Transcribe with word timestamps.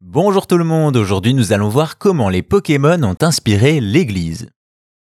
Bonjour 0.00 0.46
tout 0.46 0.56
le 0.56 0.64
monde, 0.64 0.96
aujourd'hui 0.96 1.34
nous 1.34 1.52
allons 1.52 1.68
voir 1.68 1.98
comment 1.98 2.28
les 2.28 2.42
Pokémon 2.42 3.02
ont 3.02 3.16
inspiré 3.20 3.78
l'Église. 3.78 4.48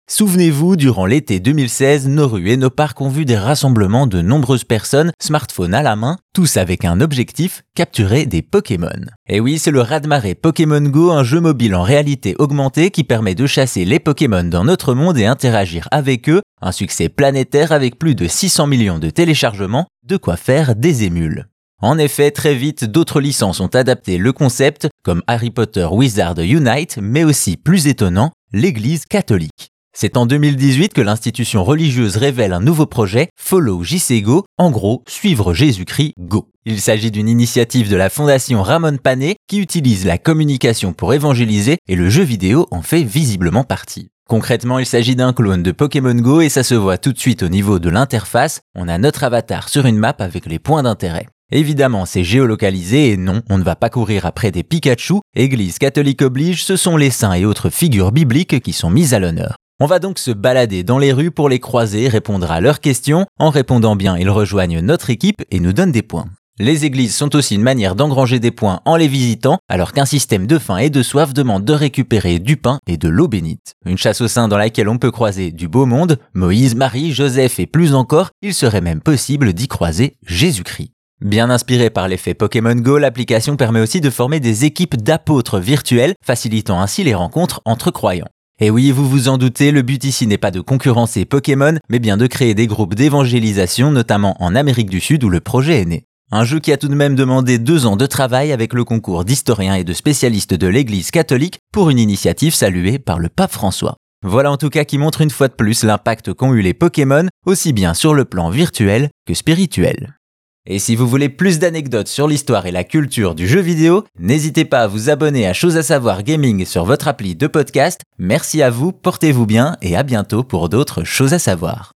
Souvenez-vous, 0.08 0.76
durant 0.76 1.04
l'été 1.04 1.40
2016, 1.40 2.08
nos 2.08 2.26
rues 2.26 2.50
et 2.50 2.56
nos 2.56 2.70
parcs 2.70 3.00
ont 3.00 3.08
vu 3.08 3.24
des 3.24 3.36
rassemblements 3.36 4.06
de 4.06 4.22
nombreuses 4.22 4.64
personnes, 4.64 5.12
smartphones 5.20 5.74
à 5.74 5.82
la 5.82 5.94
main, 5.94 6.16
tous 6.32 6.56
avec 6.56 6.84
un 6.84 7.00
objectif, 7.00 7.64
capturer 7.74 8.24
des 8.24 8.40
Pokémon. 8.40 8.88
Et 9.28 9.40
oui, 9.40 9.58
c'est 9.58 9.70
le 9.70 9.82
Radmaré 9.82 10.34
Pokémon 10.34 10.80
Go, 10.80 11.10
un 11.10 11.22
jeu 11.22 11.40
mobile 11.40 11.74
en 11.74 11.82
réalité 11.82 12.34
augmentée 12.38 12.90
qui 12.90 13.04
permet 13.04 13.34
de 13.34 13.46
chasser 13.46 13.84
les 13.84 14.00
Pokémon 14.00 14.44
dans 14.44 14.64
notre 14.64 14.94
monde 14.94 15.18
et 15.18 15.26
interagir 15.26 15.86
avec 15.90 16.28
eux, 16.28 16.40
un 16.62 16.72
succès 16.72 17.08
planétaire 17.08 17.72
avec 17.72 17.98
plus 17.98 18.14
de 18.14 18.26
600 18.26 18.68
millions 18.68 18.98
de 18.98 19.10
téléchargements, 19.10 19.86
de 20.06 20.16
quoi 20.16 20.36
faire 20.36 20.74
des 20.74 21.04
émules. 21.04 21.46
En 21.82 21.98
effet, 21.98 22.30
très 22.30 22.54
vite, 22.54 22.84
d'autres 22.84 23.20
licences 23.20 23.60
ont 23.60 23.66
adapté 23.66 24.18
le 24.18 24.32
concept, 24.32 24.88
comme 25.02 25.22
Harry 25.26 25.50
Potter 25.50 25.86
Wizard 25.90 26.38
Unite, 26.38 26.98
mais 27.02 27.24
aussi, 27.24 27.56
plus 27.56 27.86
étonnant, 27.86 28.32
l'Église 28.52 29.04
catholique. 29.04 29.70
C'est 29.96 30.16
en 30.16 30.26
2018 30.26 30.92
que 30.92 31.00
l'institution 31.00 31.62
religieuse 31.62 32.16
révèle 32.16 32.52
un 32.52 32.60
nouveau 32.60 32.84
projet, 32.84 33.28
Follow 33.40 33.84
JC 33.84 34.22
Go, 34.22 34.44
en 34.58 34.72
gros, 34.72 35.04
suivre 35.08 35.54
Jésus-Christ 35.54 36.14
Go. 36.18 36.48
Il 36.66 36.80
s'agit 36.80 37.12
d'une 37.12 37.28
initiative 37.28 37.88
de 37.88 37.94
la 37.94 38.10
fondation 38.10 38.62
Ramon 38.62 38.96
Pané 38.96 39.36
qui 39.46 39.60
utilise 39.60 40.04
la 40.04 40.18
communication 40.18 40.92
pour 40.92 41.14
évangéliser 41.14 41.78
et 41.86 41.94
le 41.94 42.10
jeu 42.10 42.24
vidéo 42.24 42.66
en 42.72 42.82
fait 42.82 43.04
visiblement 43.04 43.62
partie. 43.62 44.08
Concrètement, 44.28 44.80
il 44.80 44.86
s'agit 44.86 45.14
d'un 45.14 45.32
clone 45.32 45.62
de 45.62 45.70
Pokémon 45.70 46.14
Go 46.14 46.40
et 46.40 46.48
ça 46.48 46.64
se 46.64 46.74
voit 46.74 46.98
tout 46.98 47.12
de 47.12 47.18
suite 47.18 47.44
au 47.44 47.48
niveau 47.48 47.78
de 47.78 47.90
l'interface. 47.90 48.62
On 48.74 48.88
a 48.88 48.98
notre 48.98 49.22
avatar 49.22 49.68
sur 49.68 49.86
une 49.86 49.98
map 49.98 50.16
avec 50.18 50.46
les 50.46 50.58
points 50.58 50.82
d'intérêt. 50.82 51.26
Évidemment, 51.52 52.06
c'est 52.06 52.24
géolocalisé 52.24 53.10
et 53.10 53.16
non, 53.16 53.42
on 53.50 53.58
ne 53.58 53.64
va 53.64 53.76
pas 53.76 53.90
courir 53.90 54.26
après 54.26 54.50
des 54.50 54.62
Pikachu. 54.62 55.20
Église 55.36 55.78
catholique 55.78 56.22
oblige, 56.22 56.64
ce 56.64 56.76
sont 56.76 56.96
les 56.96 57.10
saints 57.10 57.34
et 57.34 57.44
autres 57.44 57.70
figures 57.70 58.12
bibliques 58.12 58.60
qui 58.60 58.72
sont 58.72 58.90
mises 58.90 59.14
à 59.14 59.18
l'honneur. 59.18 59.56
On 59.80 59.86
va 59.86 59.98
donc 59.98 60.18
se 60.18 60.30
balader 60.30 60.84
dans 60.84 60.98
les 60.98 61.12
rues 61.12 61.32
pour 61.32 61.48
les 61.48 61.58
croiser, 61.58 62.08
répondre 62.08 62.50
à 62.50 62.60
leurs 62.60 62.80
questions. 62.80 63.26
En 63.38 63.50
répondant 63.50 63.96
bien, 63.96 64.16
ils 64.16 64.30
rejoignent 64.30 64.80
notre 64.80 65.10
équipe 65.10 65.42
et 65.50 65.60
nous 65.60 65.72
donnent 65.72 65.92
des 65.92 66.02
points. 66.02 66.26
Les 66.60 66.84
églises 66.84 67.16
sont 67.16 67.34
aussi 67.34 67.56
une 67.56 67.62
manière 67.62 67.96
d'engranger 67.96 68.38
des 68.38 68.52
points 68.52 68.80
en 68.84 68.94
les 68.94 69.08
visitant, 69.08 69.58
alors 69.68 69.92
qu'un 69.92 70.04
système 70.04 70.46
de 70.46 70.60
faim 70.60 70.76
et 70.76 70.90
de 70.90 71.02
soif 71.02 71.34
demande 71.34 71.64
de 71.64 71.72
récupérer 71.72 72.38
du 72.38 72.56
pain 72.56 72.78
et 72.86 72.96
de 72.96 73.08
l'eau 73.08 73.26
bénite. 73.26 73.74
Une 73.84 73.98
chasse 73.98 74.20
aux 74.20 74.28
saints 74.28 74.46
dans 74.46 74.56
laquelle 74.56 74.88
on 74.88 74.98
peut 74.98 75.10
croiser 75.10 75.50
du 75.50 75.66
beau 75.66 75.84
monde, 75.84 76.18
Moïse, 76.32 76.76
Marie, 76.76 77.12
Joseph 77.12 77.58
et 77.58 77.66
plus 77.66 77.96
encore, 77.96 78.30
il 78.40 78.54
serait 78.54 78.80
même 78.80 79.00
possible 79.00 79.52
d'y 79.52 79.66
croiser 79.66 80.16
Jésus-Christ. 80.24 80.93
Bien 81.24 81.48
inspiré 81.48 81.88
par 81.88 82.06
l'effet 82.06 82.34
Pokémon 82.34 82.74
Go, 82.74 82.98
l'application 82.98 83.56
permet 83.56 83.80
aussi 83.80 84.02
de 84.02 84.10
former 84.10 84.40
des 84.40 84.66
équipes 84.66 84.96
d'apôtres 84.96 85.58
virtuels, 85.58 86.12
facilitant 86.22 86.78
ainsi 86.82 87.02
les 87.02 87.14
rencontres 87.14 87.62
entre 87.64 87.90
croyants. 87.90 88.28
Et 88.60 88.68
oui, 88.68 88.90
vous 88.90 89.08
vous 89.08 89.28
en 89.28 89.38
doutez, 89.38 89.70
le 89.70 89.80
but 89.80 90.04
ici 90.04 90.26
n'est 90.26 90.36
pas 90.36 90.50
de 90.50 90.60
concurrencer 90.60 91.24
Pokémon, 91.24 91.78
mais 91.88 91.98
bien 91.98 92.18
de 92.18 92.26
créer 92.26 92.52
des 92.52 92.66
groupes 92.66 92.94
d'évangélisation, 92.94 93.90
notamment 93.90 94.36
en 94.38 94.54
Amérique 94.54 94.90
du 94.90 95.00
Sud 95.00 95.24
où 95.24 95.30
le 95.30 95.40
projet 95.40 95.80
est 95.80 95.86
né. 95.86 96.04
Un 96.30 96.44
jeu 96.44 96.60
qui 96.60 96.72
a 96.72 96.76
tout 96.76 96.88
de 96.88 96.94
même 96.94 97.14
demandé 97.14 97.58
deux 97.58 97.86
ans 97.86 97.96
de 97.96 98.04
travail 98.04 98.52
avec 98.52 98.74
le 98.74 98.84
concours 98.84 99.24
d'historiens 99.24 99.76
et 99.76 99.84
de 99.84 99.94
spécialistes 99.94 100.52
de 100.52 100.66
l'Église 100.66 101.10
catholique 101.10 101.58
pour 101.72 101.88
une 101.88 101.98
initiative 101.98 102.54
saluée 102.54 102.98
par 102.98 103.18
le 103.18 103.30
pape 103.30 103.52
François. 103.52 103.96
Voilà 104.22 104.52
en 104.52 104.58
tout 104.58 104.68
cas 104.68 104.84
qui 104.84 104.98
montre 104.98 105.22
une 105.22 105.30
fois 105.30 105.48
de 105.48 105.54
plus 105.54 105.84
l'impact 105.84 106.34
qu'ont 106.34 106.52
eu 106.52 106.60
les 106.60 106.74
Pokémon, 106.74 107.28
aussi 107.46 107.72
bien 107.72 107.94
sur 107.94 108.12
le 108.12 108.26
plan 108.26 108.50
virtuel 108.50 109.08
que 109.26 109.32
spirituel. 109.32 110.18
Et 110.66 110.78
si 110.78 110.96
vous 110.96 111.06
voulez 111.06 111.28
plus 111.28 111.58
d'anecdotes 111.58 112.08
sur 112.08 112.26
l'histoire 112.26 112.64
et 112.64 112.72
la 112.72 112.84
culture 112.84 113.34
du 113.34 113.46
jeu 113.46 113.60
vidéo, 113.60 114.04
n'hésitez 114.18 114.64
pas 114.64 114.80
à 114.80 114.86
vous 114.86 115.10
abonner 115.10 115.46
à 115.46 115.52
Chose 115.52 115.76
à 115.76 115.82
savoir 115.82 116.22
gaming 116.22 116.64
sur 116.64 116.84
votre 116.84 117.08
appli 117.08 117.34
de 117.34 117.46
podcast. 117.46 118.00
Merci 118.18 118.62
à 118.62 118.70
vous, 118.70 118.90
portez-vous 118.90 119.46
bien 119.46 119.76
et 119.82 119.94
à 119.94 120.02
bientôt 120.02 120.42
pour 120.42 120.70
d'autres 120.70 121.04
choses 121.04 121.34
à 121.34 121.38
savoir. 121.38 121.93